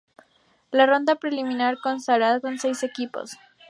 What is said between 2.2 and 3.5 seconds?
con seis equipos.